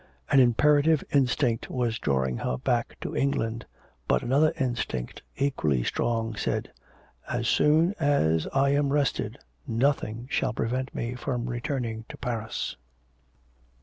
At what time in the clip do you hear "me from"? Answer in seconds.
10.95-11.45